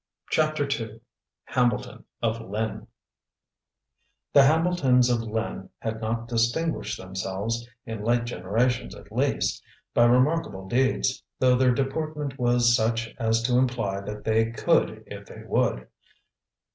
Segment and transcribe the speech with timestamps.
[0.31, 0.99] CHAPTER II
[1.43, 2.87] HAMBLETON OF LYNN
[4.33, 9.61] The Hambletons of Lynn had not distinguished themselves, in late generations at least,
[9.93, 15.27] by remarkable deeds, though their deportment was such as to imply that they could if
[15.27, 15.87] they would.